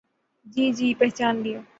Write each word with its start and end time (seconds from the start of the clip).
جی 0.45 0.71
جی 0.73 0.93
پہچان 0.99 1.35
لیا۔ 1.43 1.61